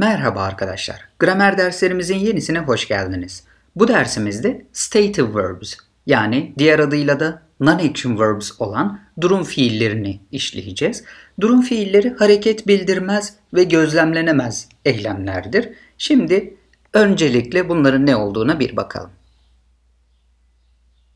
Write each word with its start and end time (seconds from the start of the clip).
Merhaba 0.00 0.42
arkadaşlar. 0.42 1.08
Gramer 1.18 1.58
derslerimizin 1.58 2.16
yenisine 2.16 2.58
hoş 2.58 2.88
geldiniz. 2.88 3.44
Bu 3.76 3.88
dersimizde 3.88 4.66
stative 4.72 5.34
verbs 5.34 5.74
yani 6.06 6.54
diğer 6.58 6.78
adıyla 6.78 7.20
da 7.20 7.42
non-action 7.60 8.20
verbs 8.20 8.60
olan 8.60 9.00
durum 9.20 9.44
fiillerini 9.44 10.20
işleyeceğiz. 10.32 11.04
Durum 11.40 11.62
fiilleri 11.62 12.14
hareket 12.18 12.66
bildirmez 12.66 13.34
ve 13.54 13.64
gözlemlenemez 13.64 14.68
eylemlerdir. 14.84 15.68
Şimdi 15.98 16.54
öncelikle 16.92 17.68
bunların 17.68 18.06
ne 18.06 18.16
olduğuna 18.16 18.60
bir 18.60 18.76
bakalım. 18.76 19.10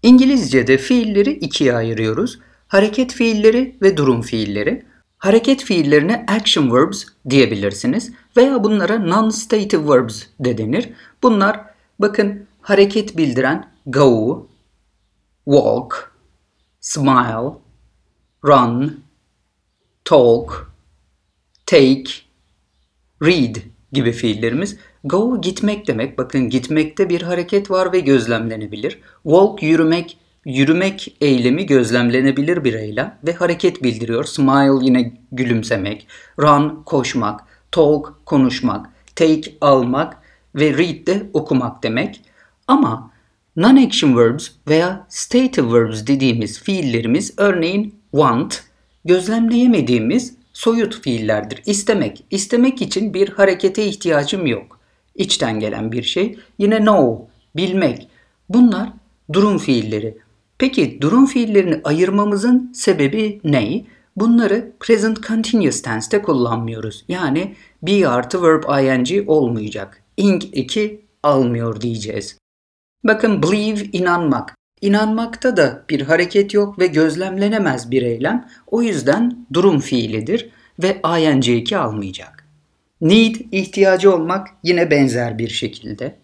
İngilizce'de 0.02 0.78
fiilleri 0.78 1.30
ikiye 1.30 1.74
ayırıyoruz. 1.74 2.38
Hareket 2.68 3.12
fiilleri 3.12 3.76
ve 3.82 3.96
durum 3.96 4.22
fiilleri. 4.22 4.84
Hareket 5.24 5.64
fiillerine 5.64 6.26
action 6.28 6.74
verbs 6.74 7.04
diyebilirsiniz 7.30 8.12
veya 8.36 8.64
bunlara 8.64 8.98
non-stative 8.98 9.88
verbs 9.88 10.22
de 10.40 10.58
denir. 10.58 10.88
Bunlar 11.22 11.64
bakın 11.98 12.46
hareket 12.60 13.16
bildiren 13.16 13.70
go, 13.86 14.46
walk, 15.44 16.16
smile, 16.80 17.52
run, 18.44 19.00
talk, 20.04 20.72
take, 21.66 22.10
read 23.22 23.56
gibi 23.92 24.12
fiillerimiz. 24.12 24.76
Go 25.04 25.40
gitmek 25.40 25.86
demek. 25.86 26.18
Bakın 26.18 26.50
gitmekte 26.50 27.08
bir 27.08 27.22
hareket 27.22 27.70
var 27.70 27.92
ve 27.92 28.00
gözlemlenebilir. 28.00 29.00
Walk 29.22 29.62
yürümek, 29.62 30.18
yürümek 30.44 31.16
eylemi 31.20 31.66
gözlemlenebilir 31.66 32.64
bir 32.64 32.74
eylem 32.74 33.18
ve 33.26 33.32
hareket 33.32 33.82
bildiriyor. 33.82 34.24
Smile 34.24 34.84
yine 34.86 35.12
gülümsemek, 35.32 36.06
run 36.40 36.82
koşmak, 36.86 37.40
talk 37.72 38.26
konuşmak, 38.26 38.86
take 39.16 39.54
almak 39.60 40.16
ve 40.54 40.78
read 40.78 41.06
de 41.06 41.26
okumak 41.32 41.82
demek. 41.82 42.20
Ama 42.68 43.10
non-action 43.56 44.16
verbs 44.18 44.48
veya 44.68 45.06
stative 45.08 45.72
verbs 45.72 46.06
dediğimiz 46.06 46.62
fiillerimiz 46.62 47.34
örneğin 47.36 47.94
want, 48.10 48.62
gözlemleyemediğimiz 49.04 50.34
soyut 50.52 51.02
fiillerdir. 51.02 51.62
İstemek, 51.66 52.24
istemek 52.30 52.82
için 52.82 53.14
bir 53.14 53.28
harekete 53.28 53.86
ihtiyacım 53.86 54.46
yok. 54.46 54.80
İçten 55.14 55.60
gelen 55.60 55.92
bir 55.92 56.02
şey. 56.02 56.38
Yine 56.58 56.78
know, 56.78 57.24
bilmek. 57.56 58.08
Bunlar 58.48 58.88
durum 59.32 59.58
fiilleri. 59.58 60.23
Peki 60.58 60.98
durum 61.00 61.26
fiillerini 61.26 61.80
ayırmamızın 61.84 62.72
sebebi 62.74 63.40
ne? 63.44 63.84
Bunları 64.16 64.72
present 64.80 65.22
continuous 65.22 65.82
tense'te 65.82 66.22
kullanmıyoruz. 66.22 67.04
Yani 67.08 67.54
be 67.82 68.08
artı 68.08 68.42
verb 68.42 68.62
ing 68.68 69.30
olmayacak. 69.30 70.02
ing 70.16 70.42
eki 70.52 71.04
almıyor 71.22 71.80
diyeceğiz. 71.80 72.38
Bakın 73.04 73.42
believe 73.42 73.84
inanmak. 73.92 74.54
İnanmakta 74.80 75.56
da 75.56 75.84
bir 75.90 76.00
hareket 76.00 76.54
yok 76.54 76.78
ve 76.78 76.86
gözlemlenemez 76.86 77.90
bir 77.90 78.02
eylem. 78.02 78.48
O 78.66 78.82
yüzden 78.82 79.46
durum 79.52 79.80
fiilidir 79.80 80.50
ve 80.82 81.00
ing 81.20 81.48
eki 81.48 81.78
almayacak. 81.78 82.48
Need 83.00 83.36
ihtiyacı 83.52 84.14
olmak 84.14 84.48
yine 84.62 84.90
benzer 84.90 85.38
bir 85.38 85.48
şekilde. 85.48 86.23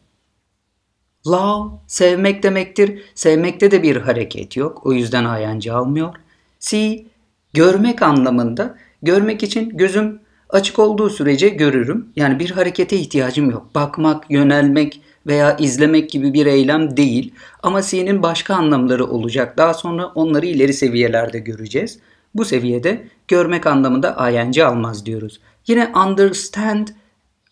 Love 1.27 1.71
sevmek 1.87 2.43
demektir. 2.43 3.03
Sevmekte 3.15 3.71
de 3.71 3.83
bir 3.83 3.97
hareket 3.97 4.57
yok. 4.57 4.87
O 4.87 4.93
yüzden 4.93 5.55
ing 5.55 5.69
almıyor. 5.69 6.15
See 6.59 7.05
görmek 7.53 8.03
anlamında. 8.03 8.77
Görmek 9.03 9.43
için 9.43 9.77
gözüm 9.77 10.21
açık 10.49 10.79
olduğu 10.79 11.11
sürece 11.11 11.49
görürüm. 11.49 12.09
Yani 12.17 12.39
bir 12.39 12.51
harekete 12.51 12.97
ihtiyacım 12.97 13.51
yok. 13.51 13.75
Bakmak, 13.75 14.31
yönelmek 14.31 15.01
veya 15.27 15.57
izlemek 15.57 16.11
gibi 16.11 16.33
bir 16.33 16.47
eylem 16.47 16.97
değil. 16.97 17.35
Ama 17.63 17.83
see'nin 17.83 18.23
başka 18.23 18.55
anlamları 18.55 19.07
olacak. 19.07 19.59
Daha 19.59 19.75
sonra 19.75 20.07
onları 20.07 20.47
ileri 20.47 20.75
seviyelerde 20.75 21.39
göreceğiz. 21.39 21.99
Bu 22.35 22.45
seviyede 22.45 23.09
görmek 23.29 23.67
anlamında 23.67 24.31
ing 24.31 24.59
almaz 24.59 25.07
diyoruz. 25.07 25.41
Yine 25.67 25.93
understand 26.07 26.89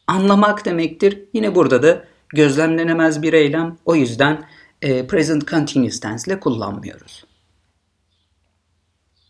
anlamak 0.07 0.65
demektir. 0.65 1.25
Yine 1.33 1.55
burada 1.55 1.83
da 1.83 2.05
gözlemlenemez 2.35 3.23
bir 3.23 3.33
eylem. 3.33 3.77
O 3.85 3.95
yüzden 3.95 4.45
e, 4.83 5.07
present 5.07 5.49
continuous 5.49 6.01
tense 6.01 6.31
ile 6.31 6.41
kullanmıyoruz. 6.41 7.25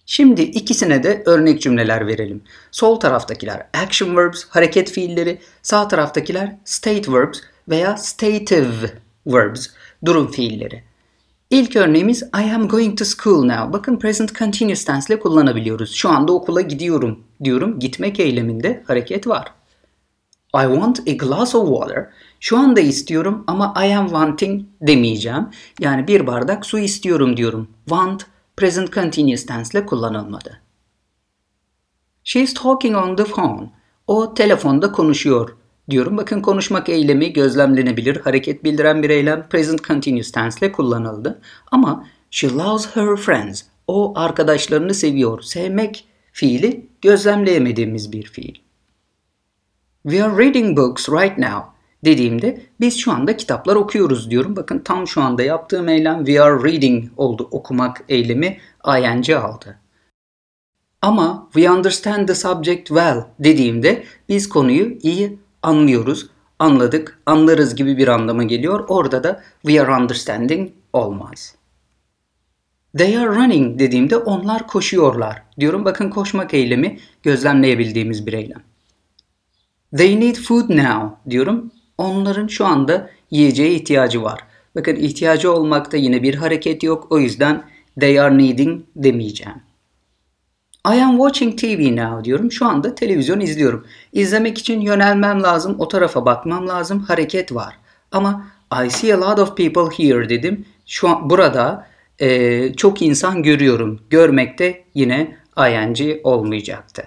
Şimdi 0.06 0.42
ikisine 0.42 1.02
de 1.02 1.22
örnek 1.26 1.62
cümleler 1.62 2.06
verelim. 2.06 2.42
Sol 2.70 3.00
taraftakiler 3.00 3.66
action 3.74 4.16
verbs, 4.16 4.44
hareket 4.48 4.90
fiilleri, 4.90 5.38
sağ 5.62 5.88
taraftakiler 5.88 6.56
state 6.64 7.12
verbs 7.12 7.40
veya 7.68 7.96
stative 7.96 8.90
verbs, 9.26 9.66
durum 10.04 10.30
fiilleri. 10.30 10.82
İlk 11.50 11.76
örneğimiz 11.76 12.22
I 12.22 12.54
am 12.54 12.68
going 12.68 12.98
to 12.98 13.04
school 13.04 13.44
now. 13.44 13.72
Bakın 13.72 13.96
present 13.98 14.38
continuous 14.38 14.84
tense 14.84 15.14
ile 15.14 15.20
kullanabiliyoruz. 15.20 15.94
Şu 15.94 16.08
anda 16.08 16.32
okula 16.32 16.60
gidiyorum 16.60 17.24
diyorum. 17.44 17.78
Gitmek 17.78 18.20
eyleminde 18.20 18.82
hareket 18.86 19.26
var. 19.26 19.57
I 20.54 20.62
want 20.62 21.00
a 21.08 21.12
glass 21.12 21.54
of 21.54 21.68
water. 21.68 22.08
Şu 22.40 22.58
anda 22.58 22.80
istiyorum 22.80 23.44
ama 23.46 23.74
I 23.86 23.96
am 23.96 24.06
wanting 24.06 24.64
demeyeceğim. 24.80 25.46
Yani 25.80 26.08
bir 26.08 26.26
bardak 26.26 26.66
su 26.66 26.78
istiyorum 26.78 27.36
diyorum. 27.36 27.68
Want 27.84 28.26
present 28.56 28.92
continuous 28.92 29.46
tense 29.46 29.78
ile 29.78 29.86
kullanılmadı. 29.86 30.60
She 32.24 32.40
is 32.40 32.54
talking 32.54 32.96
on 32.96 33.16
the 33.16 33.24
phone. 33.24 33.70
O 34.06 34.34
telefonda 34.34 34.92
konuşuyor 34.92 35.56
diyorum. 35.90 36.16
Bakın 36.16 36.40
konuşmak 36.40 36.88
eylemi 36.88 37.32
gözlemlenebilir, 37.32 38.16
hareket 38.16 38.64
bildiren 38.64 39.02
bir 39.02 39.10
eylem 39.10 39.48
present 39.48 39.84
continuous 39.84 40.32
tense 40.32 40.66
ile 40.66 40.72
kullanıldı. 40.72 41.40
Ama 41.72 42.06
she 42.30 42.50
loves 42.50 42.96
her 42.96 43.16
friends. 43.16 43.62
O 43.86 44.18
arkadaşlarını 44.18 44.94
seviyor. 44.94 45.42
Sevmek 45.42 46.04
fiili 46.32 46.86
gözlemleyemediğimiz 47.02 48.12
bir 48.12 48.22
fiil. 48.22 48.54
We 50.08 50.24
are 50.24 50.44
reading 50.44 50.76
books 50.76 51.08
right 51.08 51.38
now 51.38 51.66
dediğimde 52.04 52.62
biz 52.80 52.98
şu 52.98 53.12
anda 53.12 53.36
kitaplar 53.36 53.76
okuyoruz 53.76 54.30
diyorum. 54.30 54.56
Bakın 54.56 54.78
tam 54.78 55.08
şu 55.08 55.22
anda 55.22 55.42
yaptığım 55.42 55.88
eylem 55.88 56.24
we 56.24 56.42
are 56.42 56.72
reading 56.72 57.04
oldu. 57.16 57.48
Okumak 57.50 58.04
eylemi 58.08 58.58
ing 58.86 59.30
aldı. 59.30 59.78
Ama 61.02 61.48
we 61.52 61.70
understand 61.70 62.28
the 62.28 62.34
subject 62.34 62.88
well 62.88 63.24
dediğimde 63.40 64.04
biz 64.28 64.48
konuyu 64.48 64.98
iyi 65.02 65.38
anlıyoruz, 65.62 66.28
anladık, 66.58 67.18
anlarız 67.26 67.74
gibi 67.74 67.96
bir 67.96 68.08
anlama 68.08 68.42
geliyor. 68.42 68.84
Orada 68.88 69.24
da 69.24 69.42
we 69.62 69.82
are 69.82 70.02
understanding 70.02 70.70
olmaz. 70.92 71.54
They 72.98 73.18
are 73.18 73.26
running 73.26 73.78
dediğimde 73.78 74.16
onlar 74.16 74.66
koşuyorlar 74.66 75.42
diyorum. 75.60 75.84
Bakın 75.84 76.10
koşmak 76.10 76.54
eylemi 76.54 76.98
gözlemleyebildiğimiz 77.22 78.26
bir 78.26 78.32
eylem. 78.32 78.62
They 79.96 80.20
need 80.20 80.36
food 80.36 80.70
now 80.70 81.30
diyorum. 81.30 81.72
Onların 81.98 82.46
şu 82.46 82.66
anda 82.66 83.10
yiyeceğe 83.30 83.70
ihtiyacı 83.70 84.22
var. 84.22 84.40
Bakın 84.74 84.96
ihtiyacı 84.96 85.52
olmakta 85.52 85.96
yine 85.96 86.22
bir 86.22 86.34
hareket 86.34 86.82
yok. 86.82 87.06
O 87.10 87.18
yüzden 87.18 87.62
they 88.00 88.20
are 88.20 88.38
needing 88.38 88.82
demeyeceğim. 88.96 89.62
I 90.86 91.02
am 91.02 91.16
watching 91.16 91.60
TV 91.60 91.96
now 91.96 92.24
diyorum. 92.24 92.52
Şu 92.52 92.66
anda 92.66 92.94
televizyon 92.94 93.40
izliyorum. 93.40 93.86
İzlemek 94.12 94.58
için 94.58 94.80
yönelmem 94.80 95.42
lazım. 95.42 95.76
O 95.78 95.88
tarafa 95.88 96.26
bakmam 96.26 96.68
lazım. 96.68 97.00
Hareket 97.00 97.54
var. 97.54 97.78
Ama 98.12 98.46
I 98.84 98.90
see 98.90 99.14
a 99.14 99.20
lot 99.20 99.38
of 99.38 99.56
people 99.56 100.04
here 100.04 100.28
dedim. 100.28 100.64
Şu 100.86 101.08
an 101.08 101.30
burada 101.30 101.86
e, 102.18 102.72
çok 102.74 103.02
insan 103.02 103.42
görüyorum. 103.42 104.00
Görmekte 104.10 104.84
yine 104.94 105.36
ing 105.58 105.98
olmayacaktı. 106.24 107.04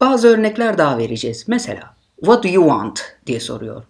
Bazı 0.00 0.28
örnekler 0.28 0.78
daha 0.78 0.98
vereceğiz. 0.98 1.44
Mesela 1.48 1.94
what 2.20 2.44
do 2.44 2.48
you 2.48 2.64
want 2.68 3.00
diye 3.26 3.40
soruyor. 3.40 3.82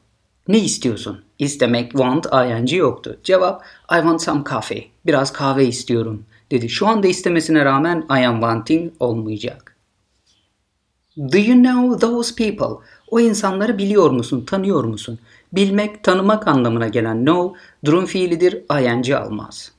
Ne 0.48 0.58
istiyorsun? 0.58 1.24
İstemek, 1.38 1.90
want, 1.90 2.26
ing 2.26 2.72
yoktu. 2.72 3.20
Cevap 3.24 3.62
I 3.92 3.94
want 3.94 4.22
some 4.22 4.44
coffee. 4.50 4.90
Biraz 5.06 5.32
kahve 5.32 5.66
istiyorum 5.66 6.24
dedi. 6.50 6.68
Şu 6.68 6.86
anda 6.86 7.06
istemesine 7.06 7.64
rağmen 7.64 8.06
I 8.10 8.26
am 8.26 8.34
wanting 8.40 8.92
olmayacak. 9.00 9.76
Do 11.16 11.38
you 11.38 11.62
know 11.62 12.06
those 12.06 12.34
people? 12.34 12.84
O 13.10 13.20
insanları 13.20 13.78
biliyor 13.78 14.10
musun, 14.10 14.44
tanıyor 14.44 14.84
musun? 14.84 15.18
Bilmek, 15.52 16.04
tanımak 16.04 16.48
anlamına 16.48 16.88
gelen 16.88 17.26
know, 17.26 17.60
durum 17.84 18.06
fiilidir, 18.06 18.52
ing 18.80 19.10
almaz. 19.10 19.72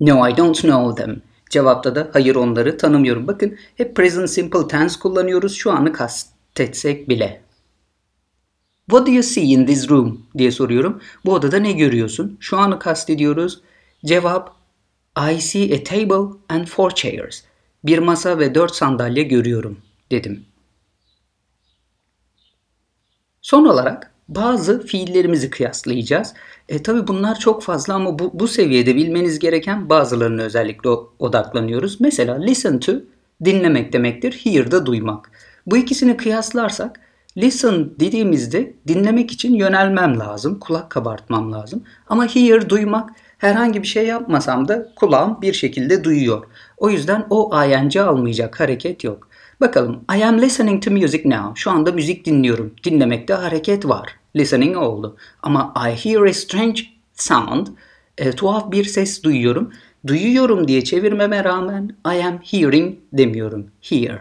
No, 0.00 0.28
I 0.28 0.36
don't 0.36 0.60
know 0.60 1.04
them. 1.04 1.22
Cevapta 1.52 1.94
da 1.94 2.10
hayır 2.12 2.36
onları 2.36 2.78
tanımıyorum. 2.78 3.26
Bakın 3.26 3.56
hep 3.76 3.96
present 3.96 4.30
simple 4.30 4.68
tense 4.68 5.00
kullanıyoruz 5.00 5.54
şu 5.54 5.72
anı 5.72 5.92
kastetsek 5.92 7.08
bile. 7.08 7.42
What 8.90 9.06
do 9.06 9.10
you 9.10 9.22
see 9.22 9.42
in 9.42 9.66
this 9.66 9.90
room 9.90 10.26
diye 10.38 10.50
soruyorum. 10.50 11.00
Bu 11.24 11.34
odada 11.34 11.56
ne 11.56 11.72
görüyorsun? 11.72 12.36
Şu 12.40 12.58
anı 12.58 12.78
kastediyoruz. 12.78 13.60
Cevap 14.04 14.56
I 15.32 15.40
see 15.40 15.74
a 15.74 15.84
table 15.84 16.38
and 16.48 16.66
four 16.66 16.90
chairs. 16.90 17.42
Bir 17.84 17.98
masa 17.98 18.38
ve 18.38 18.54
dört 18.54 18.74
sandalye 18.74 19.22
görüyorum 19.22 19.78
dedim. 20.10 20.44
Son 23.42 23.64
olarak 23.64 24.11
bazı 24.34 24.86
fiillerimizi 24.86 25.50
kıyaslayacağız. 25.50 26.34
E, 26.68 26.82
tabii 26.82 27.06
bunlar 27.06 27.38
çok 27.38 27.62
fazla 27.62 27.94
ama 27.94 28.18
bu, 28.18 28.30
bu 28.34 28.48
seviyede 28.48 28.96
bilmeniz 28.96 29.38
gereken 29.38 29.88
bazılarını 29.88 30.42
özellikle 30.42 30.90
odaklanıyoruz. 31.18 32.00
Mesela 32.00 32.38
listen 32.38 32.80
to 32.80 32.92
dinlemek 33.44 33.92
demektir. 33.92 34.40
Hear 34.44 34.70
da 34.70 34.86
duymak. 34.86 35.30
Bu 35.66 35.76
ikisini 35.76 36.16
kıyaslarsak 36.16 37.00
listen 37.36 37.90
dediğimizde 38.00 38.74
dinlemek 38.88 39.30
için 39.30 39.54
yönelmem 39.54 40.18
lazım. 40.18 40.58
Kulak 40.58 40.90
kabartmam 40.90 41.52
lazım. 41.52 41.82
Ama 42.08 42.26
hear 42.26 42.68
duymak 42.68 43.10
herhangi 43.38 43.82
bir 43.82 43.88
şey 43.88 44.06
yapmasam 44.06 44.68
da 44.68 44.88
kulağım 44.96 45.42
bir 45.42 45.52
şekilde 45.52 46.04
duyuyor. 46.04 46.44
O 46.76 46.90
yüzden 46.90 47.26
o 47.30 47.64
ing 47.64 47.96
almayacak 47.96 48.60
hareket 48.60 49.04
yok. 49.04 49.28
Bakalım 49.60 50.04
I 50.16 50.24
am 50.24 50.40
listening 50.40 50.84
to 50.84 50.90
music 50.90 51.22
now. 51.24 51.52
Şu 51.54 51.70
anda 51.70 51.92
müzik 51.92 52.26
dinliyorum. 52.26 52.74
Dinlemekte 52.84 53.34
hareket 53.34 53.88
var. 53.88 54.21
Listening 54.36 54.76
oldu. 54.76 55.16
Ama 55.42 55.74
I 55.76 55.90
hear 55.90 56.22
a 56.22 56.32
strange 56.32 56.82
sound. 57.14 57.66
E, 58.18 58.30
tuhaf 58.30 58.72
bir 58.72 58.84
ses 58.84 59.22
duyuyorum. 59.22 59.72
Duyuyorum 60.06 60.68
diye 60.68 60.84
çevirmeme 60.84 61.44
rağmen 61.44 61.96
I 62.06 62.24
am 62.24 62.38
hearing 62.38 62.98
demiyorum. 63.12 63.70
Hear. 63.80 64.18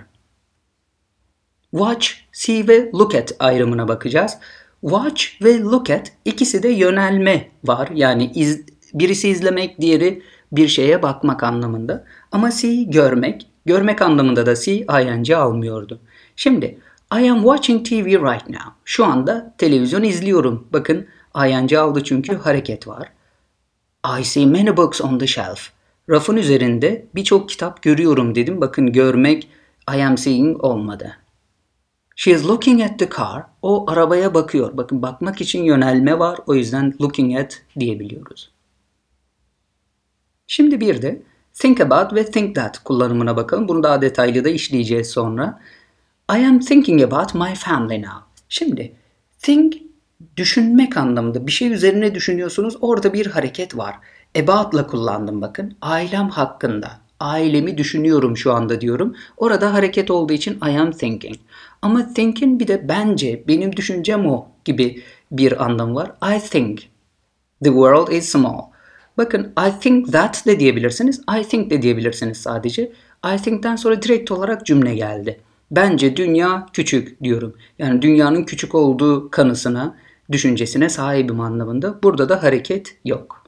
Watch, 1.72 2.08
see 2.32 2.68
ve 2.68 2.92
look 2.94 3.16
at 3.16 3.36
ayrımına 3.40 3.88
bakacağız. 3.88 4.38
Watch 4.82 5.26
ve 5.44 5.60
look 5.60 5.90
at 5.90 6.12
ikisi 6.26 6.64
de 6.64 6.70
yönelme 6.70 7.50
var. 7.64 7.90
Yani 7.94 8.32
iz, 8.36 8.62
birisi 8.94 9.30
izlemek, 9.30 9.82
diğeri 9.82 10.22
bir 10.52 10.68
şeye 10.68 11.02
bakmak 11.02 11.44
anlamında. 11.44 12.06
Ama 12.32 12.52
see 12.52 12.84
görmek, 12.84 13.48
görmek 13.66 14.02
anlamında 14.02 14.46
da 14.46 14.56
see 14.56 14.86
ing 15.04 15.32
almıyordu. 15.32 16.00
Şimdi 16.36 16.80
I 17.14 17.30
am 17.30 17.44
watching 17.44 17.84
TV 17.84 18.06
right 18.06 18.50
now. 18.50 18.72
Şu 18.86 19.06
anda 19.06 19.56
televizyon 19.58 20.04
izliyorum. 20.04 20.68
Bakın 20.74 21.08
ing 21.36 21.74
aldı 21.74 22.04
çünkü 22.04 22.36
hareket 22.36 22.88
var. 22.88 23.12
I 24.20 24.24
see 24.24 24.46
many 24.46 24.78
books 24.78 25.02
on 25.02 25.20
the 25.20 25.28
shelf. 25.28 25.70
Rafın 26.10 26.36
üzerinde 26.36 27.06
birçok 27.16 27.50
kitap 27.50 27.82
görüyorum 27.82 28.36
dedim. 28.36 28.62
Bakın 28.62 28.92
görmek 28.92 29.50
I 29.96 30.04
am 30.04 30.18
seeing 30.18 30.64
olmadı. 30.64 31.18
She 32.16 32.32
is 32.32 32.46
looking 32.46 32.82
at 32.82 33.00
the 33.00 33.10
car. 33.18 33.44
O 33.62 33.92
arabaya 33.92 34.34
bakıyor. 34.34 34.78
Bakın 34.78 35.02
bakmak 35.02 35.42
için 35.42 35.64
yönelme 35.64 36.20
var. 36.20 36.40
O 36.48 36.56
yüzden 36.56 36.94
looking 37.02 37.40
at 37.40 37.62
diyebiliyoruz. 37.80 38.52
Şimdi 40.48 40.80
bir 40.80 41.02
de 41.02 41.22
think 41.54 41.82
about 41.82 42.14
ve 42.14 42.26
think 42.26 42.56
that 42.56 42.84
kullanımına 42.84 43.36
bakalım. 43.36 43.68
Bunu 43.68 43.84
daha 43.84 44.02
detaylı 44.02 44.44
da 44.44 44.50
işleyeceğiz 44.50 45.08
sonra. 45.08 45.60
I 46.34 46.46
am 46.46 46.60
thinking 46.60 47.02
about 47.04 47.34
my 47.36 47.56
family 47.56 48.02
now. 48.02 48.20
Şimdi 48.50 48.96
think 49.40 49.78
düşünmek 50.38 50.98
anlamında 50.98 51.48
bir 51.48 51.52
şey 51.52 51.72
üzerine 51.72 52.16
düşünüyorsunuz. 52.16 52.78
Orada 52.82 53.14
bir 53.14 53.26
hareket 53.26 53.78
var. 53.78 53.96
About'la 54.40 54.88
kullandım 54.88 55.42
bakın. 55.42 55.78
Ailem 55.82 56.30
hakkında. 56.30 56.92
Ailemi 57.20 57.78
düşünüyorum 57.78 58.38
şu 58.38 58.54
anda 58.54 58.82
diyorum. 58.82 59.16
Orada 59.38 59.74
hareket 59.74 60.12
olduğu 60.12 60.34
için 60.34 60.60
I 60.70 60.80
am 60.80 60.92
thinking. 60.92 61.36
Ama 61.82 62.14
think'in 62.14 62.60
bir 62.60 62.68
de 62.68 62.90
bence, 62.90 63.44
benim 63.48 63.76
düşüncem 63.76 64.26
o 64.28 64.48
gibi 64.66 65.04
bir 65.32 65.66
anlamı 65.66 65.96
var. 65.96 66.12
I 66.36 66.40
think 66.40 66.80
the 67.64 67.70
world 67.70 68.12
is 68.12 68.30
small. 68.30 68.62
Bakın 69.18 69.54
I 69.68 69.80
think 69.82 70.12
that 70.12 70.46
de 70.46 70.60
diyebilirsiniz. 70.60 71.22
I 71.40 71.44
think 71.44 71.72
de 71.72 71.82
diyebilirsiniz 71.82 72.38
sadece. 72.38 72.92
I 73.34 73.38
think'ten 73.38 73.76
sonra 73.76 74.02
direkt 74.02 74.32
olarak 74.32 74.66
cümle 74.66 74.96
geldi. 74.96 75.40
Bence 75.72 76.16
dünya 76.18 76.66
küçük 76.74 77.24
diyorum. 77.24 77.56
Yani 77.80 78.02
dünyanın 78.02 78.44
küçük 78.44 78.76
olduğu 78.76 79.30
kanısına, 79.32 79.98
düşüncesine 80.32 80.90
sahibim 80.90 81.40
anlamında. 81.40 82.04
Burada 82.04 82.30
da 82.30 82.44
hareket 82.44 82.98
yok. 83.06 83.44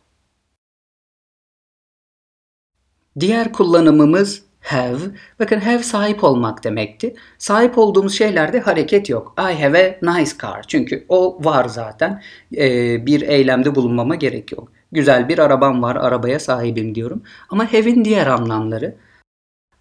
Diğer 3.20 3.54
kullanımımız 3.54 4.44
have. 4.62 5.00
Bakın 5.40 5.60
have 5.60 5.84
sahip 5.84 6.24
olmak 6.24 6.64
demekti. 6.64 7.16
Sahip 7.38 7.78
olduğumuz 7.78 8.18
şeylerde 8.18 8.60
hareket 8.60 9.10
yok. 9.10 9.36
I 9.38 9.64
have 9.64 10.00
a 10.02 10.12
nice 10.12 10.32
car. 10.42 10.64
Çünkü 10.68 11.06
o 11.10 11.40
var 11.44 11.66
zaten. 11.66 12.24
Ee, 12.58 13.06
bir 13.06 13.22
eylemde 13.22 13.76
bulunmama 13.76 14.16
gerek 14.16 14.52
yok. 14.52 14.72
Güzel 14.92 15.30
bir 15.30 15.40
arabam 15.40 15.82
var, 15.82 15.96
arabaya 15.96 16.40
sahibim 16.40 16.96
diyorum. 16.96 17.24
Ama 17.50 17.74
have'in 17.74 18.06
diğer 18.06 18.28
anlamları. 18.28 18.96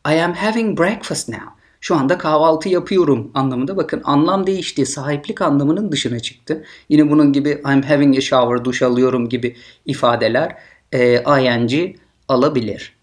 I 0.09 0.23
am 0.23 0.33
having 0.35 0.79
breakfast 0.79 1.29
now. 1.29 1.62
Şu 1.83 1.97
anda 1.97 2.19
kahvaltı 2.19 2.69
yapıyorum 2.69 3.31
anlamında. 3.35 3.77
Bakın 3.77 4.03
anlam 4.05 4.47
değişti. 4.47 4.87
Sahiplik 4.87 5.43
anlamının 5.43 5.93
dışına 5.93 6.21
çıktı. 6.21 6.65
Yine 6.89 7.11
bunun 7.11 7.33
gibi 7.33 7.51
I'm 7.51 7.83
having 7.83 8.19
a 8.19 8.21
shower, 8.21 8.65
duş 8.65 8.83
alıyorum 8.83 9.29
gibi 9.29 9.57
ifadeler 9.87 10.57
e, 10.93 11.23
ing 11.23 11.97
alabilir. 12.29 12.97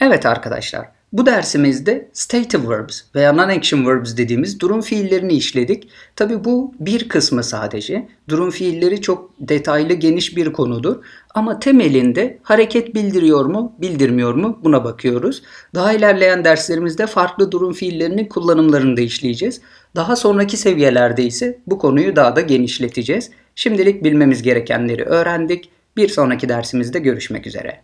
Evet 0.00 0.26
arkadaşlar, 0.26 0.88
bu 1.12 1.26
dersimizde 1.26 2.08
stative 2.12 2.68
verbs 2.68 3.02
veya 3.14 3.30
non-action 3.32 3.86
verbs 3.86 4.16
dediğimiz 4.16 4.60
durum 4.60 4.80
fiillerini 4.80 5.32
işledik. 5.32 5.88
Tabi 6.16 6.44
bu 6.44 6.74
bir 6.80 7.08
kısmı 7.08 7.44
sadece. 7.44 8.08
Durum 8.28 8.50
fiilleri 8.50 9.00
çok 9.00 9.30
detaylı 9.40 9.94
geniş 9.94 10.36
bir 10.36 10.52
konudur. 10.52 10.96
Ama 11.34 11.60
temelinde 11.60 12.38
hareket 12.42 12.94
bildiriyor 12.94 13.44
mu, 13.44 13.72
bildirmiyor 13.78 14.34
mu 14.34 14.58
buna 14.64 14.84
bakıyoruz. 14.84 15.42
Daha 15.74 15.92
ilerleyen 15.92 16.44
derslerimizde 16.44 17.06
farklı 17.06 17.52
durum 17.52 17.72
fiillerinin 17.72 18.24
kullanımlarını 18.24 18.96
da 18.96 19.00
işleyeceğiz. 19.00 19.60
Daha 19.96 20.16
sonraki 20.16 20.56
seviyelerde 20.56 21.22
ise 21.22 21.58
bu 21.66 21.78
konuyu 21.78 22.16
daha 22.16 22.36
da 22.36 22.40
genişleteceğiz. 22.40 23.30
Şimdilik 23.54 24.04
bilmemiz 24.04 24.42
gerekenleri 24.42 25.04
öğrendik. 25.04 25.70
Bir 25.96 26.08
sonraki 26.08 26.48
dersimizde 26.48 26.98
görüşmek 26.98 27.46
üzere. 27.46 27.80